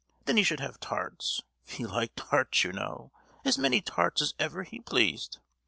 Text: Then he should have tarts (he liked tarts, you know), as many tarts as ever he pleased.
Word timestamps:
Then 0.25 0.35
he 0.37 0.41
should 0.41 0.61
have 0.61 0.79
tarts 0.79 1.41
(he 1.67 1.85
liked 1.85 2.15
tarts, 2.15 2.63
you 2.63 2.71
know), 2.73 3.11
as 3.45 3.59
many 3.59 3.81
tarts 3.81 4.23
as 4.23 4.33
ever 4.39 4.63
he 4.63 4.79
pleased. 4.79 5.37